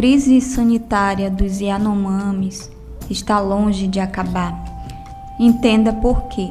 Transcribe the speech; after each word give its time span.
crise 0.00 0.40
sanitária 0.40 1.30
dos 1.30 1.60
Yanomamis 1.60 2.70
está 3.10 3.38
longe 3.38 3.86
de 3.86 4.00
acabar. 4.00 4.58
Entenda 5.38 5.92
por 5.92 6.22
quê. 6.22 6.48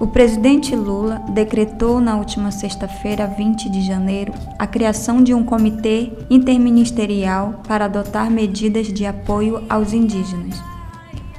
O 0.00 0.06
presidente 0.06 0.74
Lula 0.74 1.22
decretou 1.28 2.00
na 2.00 2.16
última 2.16 2.50
sexta-feira, 2.50 3.26
20 3.26 3.68
de 3.68 3.82
janeiro, 3.82 4.32
a 4.58 4.66
criação 4.66 5.22
de 5.22 5.34
um 5.34 5.44
comitê 5.44 6.10
interministerial 6.30 7.60
para 7.68 7.84
adotar 7.84 8.30
medidas 8.30 8.90
de 8.90 9.04
apoio 9.04 9.62
aos 9.68 9.92
indígenas. 9.92 10.58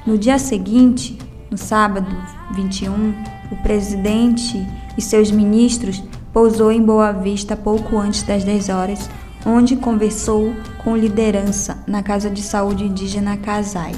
No 0.06 0.16
dia 0.16 0.38
seguinte, 0.38 1.18
no 1.50 1.58
sábado 1.58 2.06
21, 2.52 3.14
o 3.50 3.56
presidente 3.64 4.64
e 4.96 5.02
seus 5.02 5.32
ministros 5.32 6.04
pousou 6.36 6.70
em 6.70 6.82
Boa 6.82 7.12
Vista 7.12 7.56
pouco 7.56 7.96
antes 7.96 8.22
das 8.22 8.44
10 8.44 8.68
horas, 8.68 9.08
onde 9.46 9.74
conversou 9.74 10.52
com 10.84 10.94
liderança 10.94 11.82
na 11.86 12.02
Casa 12.02 12.28
de 12.28 12.42
Saúde 12.42 12.84
Indígena 12.84 13.38
Casai. 13.38 13.92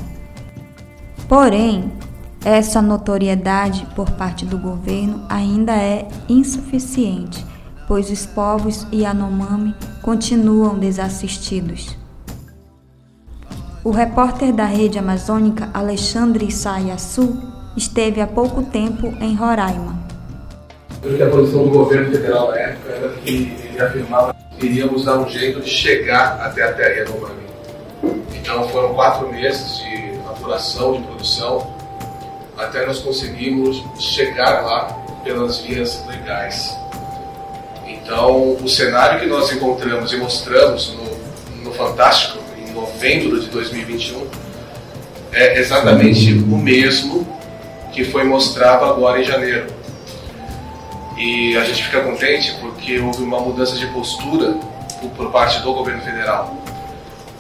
Porém, 1.29 1.91
essa 2.45 2.81
notoriedade 2.81 3.85
por 3.97 4.09
parte 4.13 4.45
do 4.47 4.57
governo 4.57 5.27
ainda 5.29 5.73
é 5.73 6.07
insuficiente, 6.29 7.45
pois 7.89 8.09
os 8.09 8.25
povos 8.25 8.87
Yanomami 8.93 9.75
continuam 10.01 10.79
desassistidos. 10.79 11.99
O 13.83 13.91
repórter 13.91 14.53
da 14.53 14.65
rede 14.65 14.97
amazônica 14.97 15.71
Alexandre 15.75 16.53
Sayassu 16.53 17.37
esteve 17.77 18.21
há 18.21 18.29
pouco 18.29 18.63
tempo 18.63 19.09
em 19.21 19.35
Roraima 19.35 20.08
porque 21.01 21.23
a 21.23 21.31
posição 21.31 21.65
do 21.65 21.71
governo 21.71 22.11
federal 22.11 22.51
na 22.51 22.59
época 22.59 22.93
era 22.93 23.09
que 23.25 23.53
ele 23.63 23.81
afirmava 23.81 24.37
que 24.59 24.67
iríamos 24.67 25.05
dar 25.05 25.19
um 25.19 25.29
jeito 25.29 25.61
de 25.61 25.71
chegar 25.71 26.41
até 26.43 26.65
a 26.65 26.73
terra 26.73 26.91
Yanomami. 26.91 27.49
Então 28.35 28.69
foram 28.69 28.95
quatro 28.95 29.31
meses 29.31 29.79
de 29.79 30.19
apuração, 30.29 30.95
de 30.95 31.03
produção, 31.03 31.75
até 32.57 32.85
nós 32.85 32.99
conseguimos 32.99 33.83
chegar 34.01 34.63
lá 34.63 34.89
pelas 35.23 35.59
vias 35.59 36.05
legais. 36.09 36.77
Então 37.87 38.55
o 38.55 38.69
cenário 38.69 39.21
que 39.21 39.27
nós 39.27 39.53
encontramos 39.53 40.13
e 40.13 40.17
mostramos 40.17 40.95
no, 40.95 41.65
no 41.65 41.73
Fantástico, 41.75 42.39
em 42.59 42.73
novembro 42.73 43.41
de 43.41 43.47
2021, 43.49 44.27
é 45.33 45.61
exatamente 45.61 46.33
o 46.33 46.57
mesmo 46.57 47.27
que 47.93 48.05
foi 48.05 48.25
mostrado 48.25 48.85
agora 48.85 49.21
em 49.21 49.25
janeiro 49.25 49.78
e 51.19 51.57
a 51.57 51.65
gente 51.65 51.83
fica 51.83 52.01
contente 52.01 52.55
porque 52.61 53.01
houve 53.01 53.25
uma 53.25 53.41
mudança 53.41 53.77
de 53.77 53.87
postura 53.89 54.57
por 55.17 55.31
parte 55.33 55.61
do 55.63 55.75
governo 55.75 56.01
federal. 56.03 56.57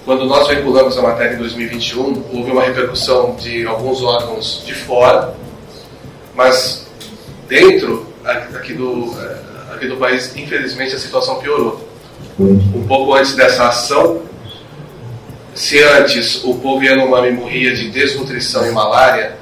Quando 0.05 0.25
nós 0.25 0.49
veiculamos 0.49 0.99
a 0.99 1.03
matéria 1.03 1.35
em 1.35 1.39
2021, 1.39 2.25
houve 2.33 2.51
uma 2.51 2.65
repercussão 2.65 3.37
de 3.37 3.65
alguns 3.67 4.03
órgãos 4.03 4.65
de 4.67 4.75
fora, 4.75 5.35
mas 6.35 6.87
dentro 7.47 8.07
aqui 8.25 8.75
do, 8.75 9.15
eh, 9.21 9.75
aqui 9.75 9.87
do 9.87 9.97
país, 9.97 10.35
infelizmente, 10.37 10.97
a 10.97 10.99
situação 10.99 11.39
piorou. 11.39 11.89
Um 12.39 12.85
pouco 12.87 13.15
antes 13.15 13.35
dessa 13.35 13.69
ação, 13.69 14.23
se 15.55 15.83
antes 15.83 16.43
o 16.45 16.55
povo 16.55 16.83
Yanomami 16.83 17.33
morria 17.33 17.75
de 17.75 17.91
desnutrição 17.91 18.67
e 18.67 18.73
malária, 18.73 19.37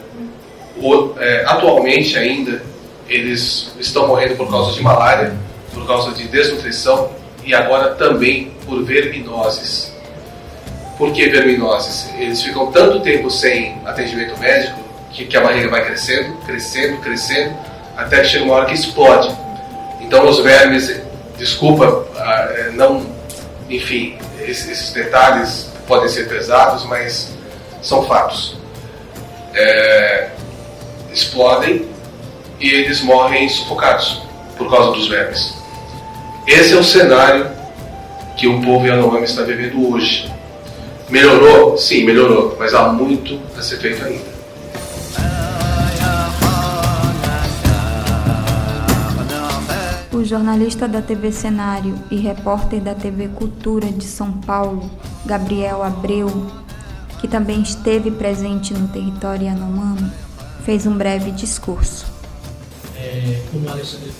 eh, 1.20 1.44
atualmente 1.46 2.18
ainda 2.18 2.60
eles 3.08 3.72
estão 3.78 4.08
morrendo 4.08 4.36
por 4.36 4.50
causa 4.50 4.72
de 4.72 4.82
malária, 4.82 5.34
por 5.72 5.86
causa 5.86 6.12
de 6.12 6.26
desnutrição 6.28 7.10
e 7.44 7.54
agora 7.54 7.94
também 7.94 8.52
por 8.64 8.82
verminoses. 8.84 9.92
Por 10.98 11.12
que 11.12 11.28
verminoses? 11.28 12.08
Eles 12.18 12.42
ficam 12.42 12.72
tanto 12.72 13.00
tempo 13.00 13.30
sem 13.30 13.80
atendimento 13.84 14.38
médico 14.38 14.80
que, 15.12 15.26
que 15.26 15.36
a 15.36 15.40
barriga 15.40 15.68
vai 15.68 15.84
crescendo, 15.84 16.36
crescendo, 16.46 17.00
crescendo, 17.00 17.56
até 17.96 18.20
que 18.20 18.28
chega 18.28 18.44
uma 18.44 18.54
hora 18.54 18.66
que 18.66 18.74
explode. 18.74 19.34
Então 20.00 20.26
os 20.26 20.40
vermes, 20.40 21.00
desculpa, 21.38 22.06
ah, 22.16 22.48
é, 22.50 22.70
não, 22.72 23.06
enfim, 23.68 24.18
esses 24.40 24.92
detalhes 24.92 25.70
podem 25.86 26.08
ser 26.08 26.28
pesados, 26.28 26.84
mas 26.86 27.30
são 27.82 28.04
fatos. 28.04 28.56
É, 29.54 30.30
explodem 31.12 31.88
e 32.60 32.70
eles 32.70 33.02
morrem 33.02 33.48
sufocados 33.48 34.22
por 34.56 34.70
causa 34.70 34.92
dos 34.92 35.08
vermes. 35.08 35.54
Esse 36.46 36.74
é 36.74 36.76
o 36.76 36.84
cenário 36.84 37.50
que 38.36 38.46
o 38.46 38.60
povo 38.60 38.86
Yanomami 38.86 39.24
está 39.24 39.42
vivendo 39.42 39.90
hoje. 39.90 40.30
Melhorou? 41.08 41.76
Sim, 41.76 42.04
melhorou, 42.04 42.56
mas 42.58 42.74
há 42.74 42.88
muito 42.92 43.40
a 43.56 43.62
ser 43.62 43.78
feito 43.78 44.04
ainda. 44.04 44.36
O 50.12 50.24
jornalista 50.24 50.88
da 50.88 51.02
TV 51.02 51.30
Cenário 51.30 51.94
e 52.10 52.16
repórter 52.16 52.80
da 52.80 52.94
TV 52.94 53.28
Cultura 53.28 53.86
de 53.86 54.04
São 54.04 54.32
Paulo, 54.32 54.90
Gabriel 55.24 55.82
Abreu, 55.82 56.46
que 57.20 57.28
também 57.28 57.60
esteve 57.60 58.10
presente 58.10 58.72
no 58.72 58.88
território 58.88 59.46
Yanomami, 59.46 60.10
fez 60.64 60.86
um 60.86 60.96
breve 60.96 61.30
discurso 61.30 62.15
é, 63.16 63.40
como 63.50 63.66
o 63.66 63.70
Alexandre 63.70 64.12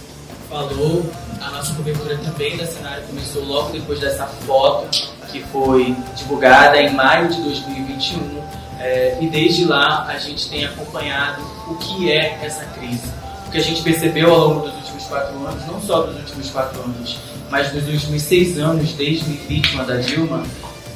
falou, 0.49 1.05
a 1.41 1.51
nossa 1.51 1.75
cobertura 1.75 2.17
também 2.19 2.57
da 2.57 2.67
cenário 2.67 3.05
começou 3.05 3.45
logo 3.45 3.71
depois 3.71 4.01
dessa 4.01 4.27
foto 4.27 4.89
que 5.31 5.43
foi 5.53 5.95
divulgada 6.17 6.81
em 6.81 6.95
maio 6.95 7.29
de 7.29 7.43
2021 7.43 8.43
é, 8.81 9.19
e 9.21 9.27
desde 9.29 9.67
lá 9.67 10.07
a 10.07 10.17
gente 10.19 10.49
tem 10.49 10.65
acompanhado 10.65 11.43
o 11.69 11.75
que 11.77 12.11
é 12.11 12.39
essa 12.43 12.65
crise. 12.67 13.13
O 13.47 13.51
que 13.51 13.59
a 13.59 13.63
gente 13.63 13.83
percebeu 13.83 14.33
ao 14.33 14.49
longo 14.49 14.61
dos 14.61 14.75
últimos 14.77 15.05
quatro 15.05 15.47
anos, 15.47 15.67
não 15.67 15.81
só 15.81 16.03
dos 16.03 16.17
últimos 16.17 16.51
quatro 16.51 16.81
anos, 16.81 17.19
mas 17.51 17.71
dos 17.73 17.87
últimos 17.89 18.23
seis 18.23 18.59
anos 18.59 18.93
desde 18.93 19.29
o 19.29 19.33
impeachment 19.33 19.85
da 19.85 19.97
Dilma, 19.97 20.43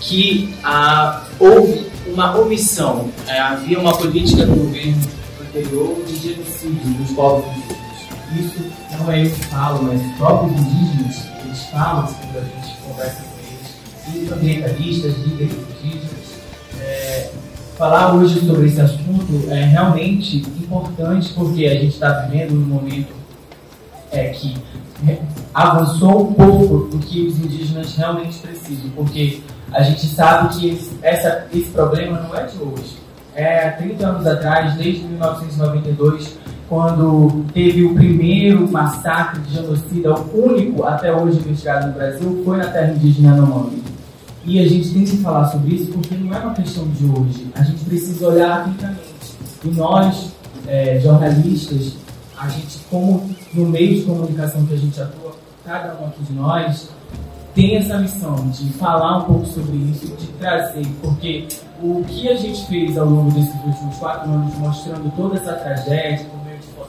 que 0.00 0.54
ah, 0.64 1.24
houve 1.38 1.90
uma 2.06 2.36
omissão, 2.38 3.10
é, 3.26 3.38
havia 3.38 3.78
uma 3.78 3.96
política 3.96 4.46
do 4.46 4.54
governo 4.54 5.02
anterior 5.40 6.02
de 6.06 6.16
genocídio 6.16 6.94
dos 6.94 7.10
povos 7.12 7.79
isso 8.38 8.64
não 8.98 9.10
é 9.10 9.24
eu 9.24 9.30
que 9.30 9.44
falo, 9.46 9.82
mas 9.84 10.00
os 10.00 10.12
próprios 10.16 10.60
indígenas, 10.60 11.26
eles 11.44 11.62
falam 11.64 12.06
quando 12.06 12.38
a 12.38 12.40
gente 12.40 12.76
conversa 12.86 13.22
com 13.22 14.14
eles, 14.14 14.28
e 14.28 14.32
ambientalistas, 14.32 15.16
líderes 15.18 15.52
indígenas. 15.52 16.10
É, 16.80 17.30
falar 17.76 18.14
hoje 18.14 18.46
sobre 18.46 18.66
esse 18.66 18.80
assunto 18.80 19.50
é 19.50 19.64
realmente 19.64 20.38
importante 20.38 21.32
porque 21.34 21.66
a 21.66 21.74
gente 21.74 21.94
está 21.94 22.10
vivendo 22.20 22.52
um 22.52 22.66
momento 22.66 23.12
é, 24.12 24.28
que 24.28 24.54
avançou 25.54 26.28
um 26.28 26.34
pouco 26.34 26.88
do 26.88 26.98
que 26.98 27.26
os 27.26 27.38
indígenas 27.38 27.94
realmente 27.96 28.38
precisam, 28.38 28.90
porque 28.90 29.40
a 29.72 29.82
gente 29.82 30.06
sabe 30.06 30.54
que 30.56 30.70
esse, 30.70 30.90
essa, 31.02 31.46
esse 31.52 31.70
problema 31.70 32.20
não 32.20 32.34
é 32.34 32.44
de 32.44 32.58
hoje. 32.58 32.98
É 33.34 33.70
30 33.70 34.06
anos 34.06 34.26
atrás, 34.26 34.74
desde 34.74 35.04
1992, 35.04 36.36
quando 36.70 37.44
teve 37.52 37.84
o 37.84 37.96
primeiro 37.96 38.70
massacre 38.70 39.40
de 39.40 39.54
genocida, 39.54 40.14
o 40.14 40.46
único 40.46 40.84
até 40.84 41.12
hoje 41.12 41.40
investigado 41.40 41.88
no 41.88 41.94
Brasil, 41.94 42.42
foi 42.44 42.58
na 42.58 42.66
terra 42.66 42.92
indígena 42.92 43.34
Yanomami. 43.34 43.82
E 44.44 44.60
a 44.60 44.68
gente 44.68 44.94
tem 44.94 45.04
que 45.04 45.16
falar 45.16 45.48
sobre 45.48 45.74
isso 45.74 45.90
porque 45.90 46.14
não 46.14 46.32
é 46.32 46.38
uma 46.38 46.54
questão 46.54 46.86
de 46.90 47.06
hoje. 47.06 47.48
A 47.56 47.64
gente 47.64 47.84
precisa 47.84 48.28
olhar 48.28 48.60
atentamente. 48.60 49.00
E 49.64 49.68
nós, 49.70 50.32
é, 50.68 51.00
jornalistas, 51.00 51.96
a 52.38 52.48
gente, 52.48 52.78
como 52.88 53.28
no 53.52 53.66
meio 53.66 53.96
de 53.96 54.02
comunicação 54.02 54.64
que 54.64 54.74
a 54.74 54.78
gente 54.78 55.02
atua, 55.02 55.32
cada 55.64 56.00
um 56.00 56.06
aqui 56.06 56.22
de 56.22 56.32
nós, 56.34 56.88
tem 57.52 57.78
essa 57.78 57.98
missão 57.98 58.48
de 58.48 58.72
falar 58.74 59.18
um 59.18 59.24
pouco 59.24 59.46
sobre 59.46 59.76
isso, 59.76 60.06
de 60.16 60.26
trazer, 60.38 60.86
porque 61.02 61.48
o 61.82 62.04
que 62.04 62.28
a 62.28 62.36
gente 62.36 62.64
fez 62.68 62.96
ao 62.96 63.06
longo 63.06 63.32
desses 63.32 63.54
últimos 63.64 63.96
quatro 63.96 64.30
anos, 64.30 64.56
mostrando 64.56 65.10
toda 65.16 65.36
essa 65.36 65.54
tragédia, 65.54 66.26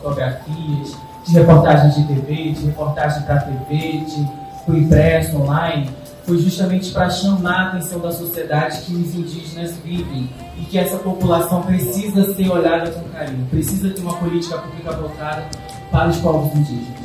fotografias, 0.02 0.98
de 1.26 1.34
reportagens 1.34 1.96
de 1.96 2.04
TV, 2.04 2.52
de 2.52 2.66
reportagem 2.66 3.22
para 3.24 3.42
TV, 3.42 4.04
de 4.06 4.42
pro 4.66 4.78
impresso, 4.78 5.38
online, 5.38 5.90
foi 6.26 6.38
justamente 6.38 6.92
para 6.92 7.10
chamar 7.10 7.52
a 7.52 7.68
atenção 7.70 8.00
da 8.00 8.12
sociedade 8.12 8.82
que 8.82 8.94
os 8.94 9.16
indígenas 9.16 9.76
vivem 9.84 10.30
e 10.58 10.64
que 10.66 10.78
essa 10.78 10.98
população 10.98 11.64
precisa 11.64 12.34
ser 12.34 12.50
olhada 12.50 12.92
com 12.92 13.02
carinho, 13.10 13.46
precisa 13.48 13.90
ter 13.90 14.02
uma 14.02 14.16
política 14.18 14.58
pública 14.60 14.92
voltada 14.92 15.46
para 15.92 16.10
os 16.10 16.18
povos 16.18 16.54
indígenas. 16.56 17.02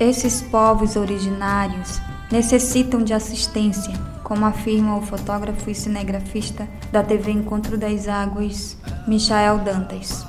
Esses 0.00 0.42
povos 0.42 0.96
originários 0.96 2.00
necessitam 2.30 3.02
de 3.02 3.12
assistência, 3.12 3.94
como 4.28 4.44
afirma 4.44 4.98
o 4.98 5.02
fotógrafo 5.02 5.70
e 5.70 5.74
cinegrafista 5.74 6.68
da 6.92 7.02
TV 7.02 7.32
Encontro 7.32 7.78
das 7.78 8.06
Águas, 8.06 8.76
Michael 9.06 9.60
Dantas. 9.60 10.26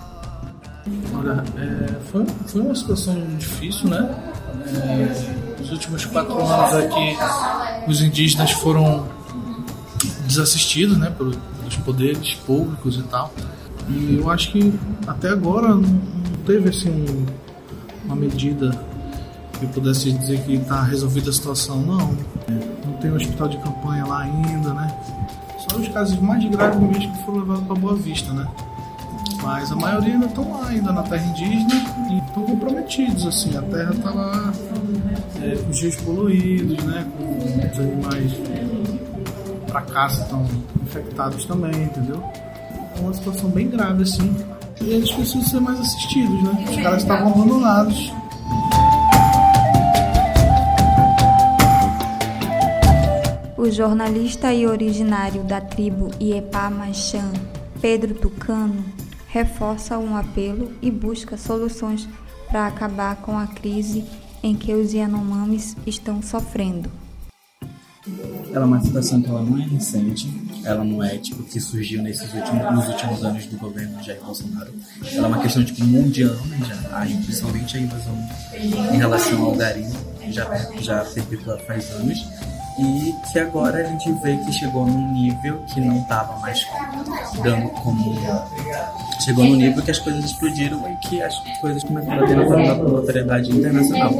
Olha, 1.13 1.43
é, 1.57 1.99
foi, 2.09 2.25
foi 2.47 2.61
uma 2.61 2.73
situação 2.73 3.21
difícil, 3.37 3.89
né? 3.89 4.09
É, 4.65 5.59
nos 5.59 5.71
últimos 5.71 6.05
quatro 6.05 6.39
anos 6.39 6.73
aqui, 6.75 7.17
os 7.87 8.01
indígenas 8.01 8.51
foram 8.51 9.05
desassistidos 10.25 10.97
né, 10.97 11.13
pelos 11.17 11.37
poderes 11.83 12.35
públicos 12.35 12.97
e 12.97 13.03
tal. 13.03 13.33
E 13.89 14.17
eu 14.17 14.29
acho 14.29 14.51
que 14.53 14.73
até 15.07 15.29
agora 15.29 15.75
não 15.75 15.99
teve 16.45 16.69
assim, 16.69 17.25
uma 18.05 18.15
medida 18.15 18.71
que 19.59 19.67
pudesse 19.67 20.11
dizer 20.11 20.41
que 20.43 20.55
está 20.55 20.83
resolvida 20.83 21.29
a 21.29 21.33
situação. 21.33 21.81
Não, 21.81 22.15
não 22.85 22.93
tem 23.01 23.11
um 23.11 23.15
hospital 23.15 23.47
de 23.47 23.57
campanha 23.57 24.05
lá 24.05 24.21
ainda, 24.21 24.73
né? 24.73 24.87
Só 25.69 25.77
os 25.77 25.87
casos 25.89 26.19
mais 26.19 26.43
graves 26.45 26.79
mesmo 26.79 27.11
que 27.11 27.23
foram 27.23 27.39
levados 27.39 27.63
para 27.65 27.75
Boa 27.75 27.95
Vista, 27.95 28.31
né? 28.33 28.47
Mas 29.41 29.71
a 29.71 29.75
maioria 29.75 30.13
ainda 30.13 30.25
estão 30.25 30.51
lá, 30.51 30.67
ainda 30.67 30.91
na 30.91 31.03
terra 31.03 31.25
indígena 31.25 31.73
e 32.09 32.17
estão 32.19 32.43
comprometidos, 32.43 33.25
assim. 33.25 33.55
A 33.57 33.61
terra 33.63 33.91
está 33.91 34.11
lá 34.11 34.53
é, 35.41 35.55
com 35.55 35.69
os 35.69 35.81
rios 35.81 35.95
poluídos, 35.97 36.83
né? 36.83 37.05
Com 37.17 37.71
os 37.71 37.79
animais 37.79 38.33
para 39.67 39.81
caça 39.81 40.23
estão 40.23 40.45
infectados 40.81 41.45
também, 41.45 41.83
entendeu? 41.83 42.21
É 42.97 42.99
uma 43.01 43.13
situação 43.13 43.49
bem 43.49 43.69
grave, 43.69 44.03
assim. 44.03 44.35
E 44.81 44.89
eles 44.89 45.11
precisam 45.11 45.43
ser 45.43 45.59
mais 45.59 45.79
assistidos, 45.79 46.43
né? 46.43 46.65
Os 46.69 46.75
caras 46.77 47.01
estavam 47.01 47.31
abandonados. 47.31 48.11
O 53.59 53.69
jornalista 53.69 54.53
e 54.53 54.65
originário 54.65 55.43
da 55.43 55.59
tribo 55.59 56.09
Iepá 56.17 56.69
Machan, 56.69 57.29
Pedro 57.81 58.13
Tucano, 58.13 58.85
reforça 59.27 59.99
um 59.99 60.15
apelo 60.15 60.71
e 60.81 60.89
busca 60.89 61.35
soluções 61.35 62.07
para 62.47 62.67
acabar 62.67 63.17
com 63.17 63.37
a 63.37 63.45
crise 63.45 64.05
em 64.41 64.55
que 64.55 64.73
os 64.73 64.93
Yanomamis 64.93 65.75
estão 65.85 66.21
sofrendo. 66.21 66.89
Ela 68.53 68.63
é 68.63 68.65
uma 68.65 68.81
situação 68.81 69.21
que 69.21 69.27
ela 69.27 69.43
não 69.43 69.57
é 69.61 69.65
recente, 69.65 70.33
ela 70.63 70.85
não 70.85 71.03
é 71.03 71.17
tipo 71.17 71.43
que 71.43 71.59
surgiu 71.59 72.01
nesses 72.01 72.33
últimos, 72.33 72.73
nos 72.73 72.87
últimos 72.87 73.25
anos 73.25 73.45
do 73.47 73.57
governo 73.57 74.01
Jair 74.01 74.21
Bolsonaro. 74.23 74.71
Ela 75.11 75.27
é 75.27 75.27
uma 75.27 75.41
questão 75.41 75.65
tipo 75.65 75.83
mundial, 75.83 76.33
né, 76.45 76.59
já, 76.65 77.05
principalmente 77.25 77.75
a 77.75 77.81
invasão 77.81 78.29
em 78.53 78.97
relação 78.97 79.43
ao 79.43 79.53
garimpo 79.53 79.97
já 80.31 80.45
já 80.81 81.03
perpetua 81.05 81.57
faz 81.59 81.89
anos. 81.91 82.27
E 82.79 83.13
que 83.29 83.39
agora 83.39 83.79
a 83.79 83.83
gente 83.83 84.09
vê 84.23 84.37
que 84.37 84.53
chegou 84.53 84.85
num 84.85 85.11
nível 85.11 85.61
que 85.67 85.81
não 85.81 85.99
estava 85.99 86.39
mais 86.39 86.65
dando 87.43 87.69
como 87.71 88.15
chegou 89.19 89.43
num 89.43 89.55
nível 89.55 89.83
que 89.83 89.91
as 89.91 89.99
coisas 89.99 90.23
explodiram 90.25 90.89
e 90.89 90.95
que 91.07 91.21
as 91.21 91.35
coisas 91.59 91.83
começaram 91.83 92.23
a 92.23 92.27
ter 92.27 92.39
uma 92.39 92.75
notoriedade 92.75 93.51
internacional. 93.51 94.13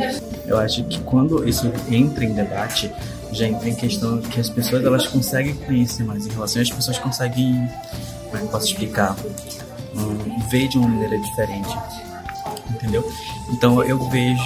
Eu 0.46 0.58
acho 0.58 0.84
que 0.84 1.00
quando 1.02 1.48
isso 1.48 1.72
entra 1.90 2.26
em 2.26 2.34
debate, 2.34 2.92
já 3.32 3.48
entra 3.48 3.70
em 3.70 3.76
questão 3.76 4.20
que 4.22 4.40
as 4.40 4.50
pessoas 4.50 4.84
elas 4.84 5.08
conseguem 5.08 5.56
conhecer 5.56 6.04
mais 6.04 6.26
em 6.26 6.30
relação, 6.30 6.62
as 6.62 6.70
pessoas 6.70 7.00
conseguem, 7.00 7.70
como 8.26 8.36
é 8.36 8.40
que 8.40 8.46
eu 8.46 8.50
posso 8.50 8.66
explicar, 8.68 9.16
um, 9.96 10.50
ver 10.50 10.68
de 10.68 10.78
uma 10.78 10.88
maneira 10.88 11.18
diferente, 11.18 11.78
entendeu? 12.70 13.08
Então 13.50 13.84
eu 13.84 14.00
vejo 14.10 14.42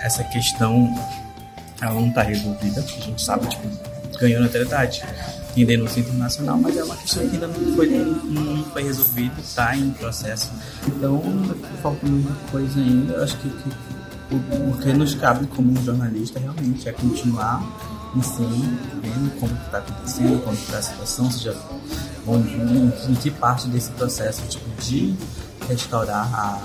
essa 0.00 0.24
questão, 0.24 0.94
ela 1.80 1.94
não 1.94 2.08
está 2.08 2.22
resolvida, 2.22 2.80
a 2.80 2.84
gente 2.84 3.22
sabe, 3.22 3.46
tipo, 3.48 3.68
ganhou 4.20 4.42
notoriedade 4.42 5.02
em 5.56 5.64
denúncia 5.64 6.00
internacional, 6.00 6.58
mas 6.58 6.76
é 6.76 6.84
uma 6.84 6.96
questão 6.96 7.28
que 7.28 7.34
ainda 7.34 7.46
não 7.48 7.74
foi, 7.74 7.88
não 7.88 8.64
foi 8.64 8.82
resolvida, 8.84 9.40
está 9.40 9.76
em 9.76 9.90
processo. 9.90 10.50
Então, 10.86 11.20
falta 11.82 12.06
muita 12.06 12.32
coisa 12.50 12.78
ainda. 12.78 13.14
Eu 13.14 13.24
acho 13.24 13.36
que, 13.38 13.48
que 13.48 13.70
o, 14.30 14.76
que 14.78 14.92
nos 14.92 15.14
cabe 15.14 15.46
como 15.48 15.74
jornalista 15.82 16.38
realmente 16.38 16.88
é 16.88 16.92
continuar 16.92 17.62
cima, 18.22 18.48
vendo 19.02 19.38
como 19.38 19.52
está 19.64 19.78
acontecendo, 19.78 20.42
como 20.42 20.54
está 20.54 20.78
a 20.78 20.82
situação, 20.82 21.30
seja 21.30 21.56
onde, 22.26 22.54
em, 22.54 22.92
em, 23.08 23.14
que 23.14 23.30
parte 23.30 23.68
desse 23.68 23.90
processo 23.92 24.42
tipo, 24.48 24.68
de 24.80 25.14
restaurar 25.68 26.28
a, 26.34 26.58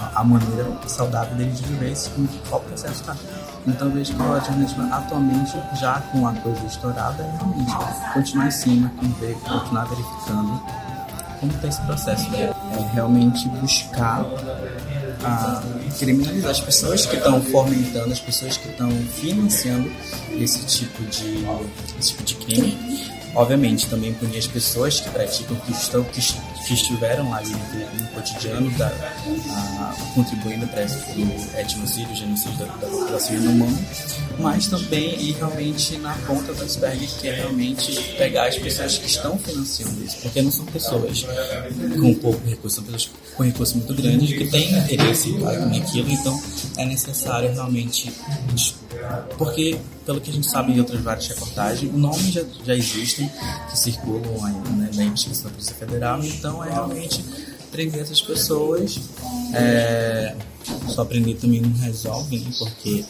a, 0.00 0.20
a 0.20 0.24
maneira 0.24 0.66
saudável 0.86 1.36
deles 1.36 1.58
de 1.58 1.66
viver, 1.66 1.94
em 2.18 2.26
qual 2.48 2.60
processo 2.62 3.00
está. 3.00 3.16
Então 3.66 3.90
vejo 3.90 4.14
que 4.14 4.22
o 4.22 4.40
jornalismo 4.40 4.92
atualmente, 4.92 5.52
já 5.78 6.00
com 6.12 6.26
a 6.26 6.32
coisa 6.32 6.64
estourada, 6.66 7.22
é 7.22 7.36
realmente 7.36 7.72
continuar 8.14 8.46
em 8.46 8.50
cima, 8.50 8.92
continuar 9.46 9.84
verificando 9.84 10.62
como 11.38 11.52
está 11.52 11.68
esse 11.68 11.80
processo. 11.82 12.30
Né? 12.30 12.44
É 12.44 12.94
realmente 12.94 13.48
buscar 13.48 14.24
a 15.22 15.62
criminalizar 15.98 16.50
as 16.50 16.60
pessoas 16.60 17.04
que 17.04 17.16
estão 17.16 17.42
fomentando, 17.42 18.12
as 18.12 18.20
pessoas 18.20 18.56
que 18.56 18.68
estão 18.68 18.90
financiando 18.90 19.90
esse 20.32 20.64
tipo 20.64 21.02
de, 21.04 21.44
esse 21.98 22.14
tipo 22.14 22.22
de 22.22 22.34
crime. 22.36 23.19
Obviamente, 23.34 23.86
também 23.86 24.12
punir 24.14 24.38
as 24.38 24.46
pessoas 24.46 25.00
que 25.00 25.08
praticam, 25.10 25.56
que, 25.56 25.70
estão, 25.70 26.02
que, 26.04 26.20
que 26.20 26.74
estiveram 26.74 27.32
ali 27.32 27.50
no, 27.50 28.02
no 28.02 28.08
cotidiano, 28.08 28.70
da, 28.72 28.88
a, 28.88 29.96
contribuindo 30.14 30.66
para 30.66 30.80
o 30.82 31.58
etnocídio, 31.60 32.12
o 32.12 32.16
genocídio 32.16 32.58
da, 32.58 32.64
da 32.64 32.86
população 32.88 33.36
humana, 33.36 33.78
mas 34.38 34.66
também 34.66 35.20
ir 35.20 35.36
realmente 35.36 35.96
na 35.98 36.14
ponta 36.26 36.52
do 36.52 36.64
iceberg, 36.64 37.06
que 37.06 37.28
é 37.28 37.34
realmente 37.34 38.00
pegar 38.18 38.48
as 38.48 38.58
pessoas 38.58 38.98
que 38.98 39.06
estão 39.06 39.38
financiando 39.38 40.04
isso, 40.04 40.16
porque 40.22 40.42
não 40.42 40.50
são 40.50 40.66
pessoas 40.66 41.24
com 42.00 42.14
pouco 42.14 42.48
recurso, 42.48 42.76
são 42.76 42.84
pessoas 42.84 43.10
com 43.36 43.42
recurso 43.44 43.78
muito 43.78 43.94
grande 43.94 44.26
que 44.26 44.46
têm 44.48 44.72
interesse 44.76 45.30
naquilo, 45.70 46.10
então 46.10 46.42
é 46.76 46.84
necessário 46.84 47.52
realmente 47.52 48.12
porque, 49.36 49.78
pelo 50.04 50.20
que 50.20 50.30
a 50.30 50.32
gente 50.32 50.48
sabe 50.48 50.72
em 50.72 50.80
outras 50.80 51.00
várias 51.00 51.26
reportagens, 51.28 51.92
nomes 51.92 52.32
já, 52.32 52.42
já 52.64 52.74
existem 52.74 53.30
que 53.70 53.78
circulam 53.78 54.44
aí, 54.44 54.72
né, 54.76 54.90
na 54.94 55.04
investigação 55.04 55.44
da 55.44 55.50
Polícia 55.50 55.74
Federal, 55.74 56.22
então 56.24 56.64
é 56.64 56.70
realmente 56.70 57.24
prender 57.70 58.02
essas 58.02 58.20
pessoas. 58.20 59.00
É, 59.54 60.34
só 60.88 61.04
prender 61.04 61.36
também 61.36 61.60
não 61.60 61.72
resolve, 61.78 62.38
né, 62.38 62.50
porque 62.58 63.04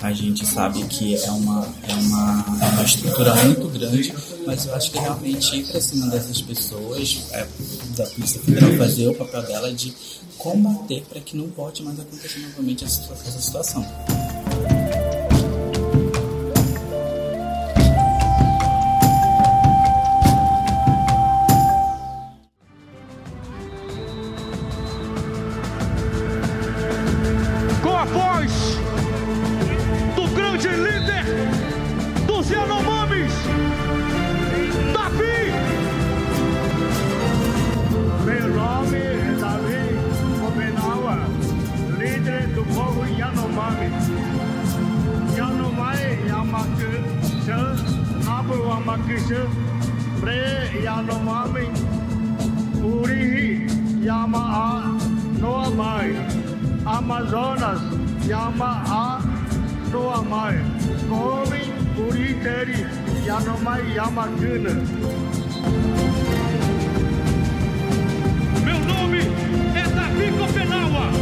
a 0.00 0.12
gente 0.12 0.46
sabe 0.46 0.82
que 0.84 1.14
é 1.14 1.30
uma, 1.30 1.66
é 1.86 1.92
uma, 1.92 2.58
é 2.62 2.68
uma 2.70 2.82
estrutura 2.82 3.34
muito 3.44 3.68
grande, 3.68 4.14
mas 4.46 4.64
eu 4.64 4.74
acho 4.74 4.90
que 4.90 4.98
realmente 4.98 5.56
ir 5.56 5.66
para 5.66 5.80
cima 5.80 6.06
dessas 6.06 6.40
pessoas, 6.40 7.26
é, 7.32 7.46
da 7.96 8.06
Polícia 8.06 8.40
Federal 8.40 8.72
fazer 8.78 9.08
o 9.08 9.14
papel 9.14 9.42
dela 9.42 9.72
de 9.72 9.92
combater 10.38 11.04
para 11.06 11.20
que 11.20 11.36
não 11.36 11.48
volte 11.48 11.82
mais 11.82 12.00
acontecer 12.00 12.38
novamente 12.40 12.84
essa, 12.84 13.12
essa 13.12 13.40
situação. 13.40 13.86
Makisha, 48.90 49.46
Pre 50.20 50.34
Yanomami, 50.82 51.66
Urihi, 52.82 53.68
Yamaha, 54.02 54.98
Noamai, 55.38 56.10
Amazonas, 56.84 57.80
Yamaha, 58.26 59.22
Noamai, 59.92 60.56
Komi, 61.08 61.62
Uriteri, 62.04 62.80
Yanomai, 63.28 63.94
Yamakuna. 63.94 64.74
Meu 68.64 68.78
nome 68.90 69.20
é 69.78 69.84
Davi 69.94 70.32
Copenaua. 70.36 71.19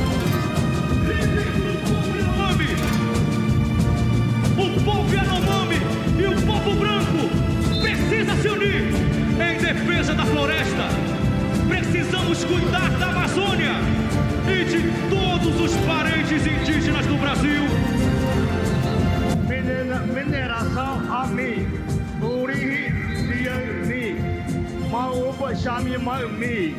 chame 25.59 25.99
mami. 25.99 26.77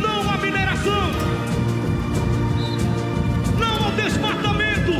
Não 0.00 0.30
a 0.32 0.36
mineração! 0.38 1.10
Não 3.58 3.84
ao 3.84 3.90
desmatamento! 3.92 4.92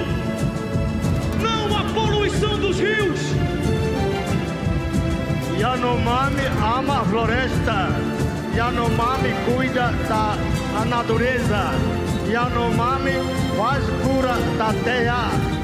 Não 1.41 1.77
à 1.77 1.85
poluição 1.95 2.59
dos 2.59 2.79
rios! 2.79 3.21
Yanomami 5.59 6.47
ama 6.77 7.00
a 7.00 7.05
floresta. 7.05 7.88
Yanomami 8.55 9.33
cuida 9.47 9.91
da 10.09 10.85
natureza. 10.85 11.73
Yanomami 12.29 13.15
faz 13.57 13.85
cura 14.03 14.35
da 14.59 14.73
terra. 14.85 15.58